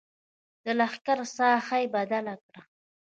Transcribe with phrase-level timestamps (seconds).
[0.63, 2.61] د لښکر ساحه یې بدله کړه.